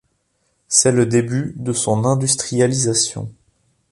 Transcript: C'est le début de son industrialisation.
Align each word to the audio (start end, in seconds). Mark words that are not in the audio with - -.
C'est 0.67 0.91
le 0.91 1.05
début 1.05 1.53
de 1.57 1.73
son 1.73 2.05
industrialisation. 2.05 3.31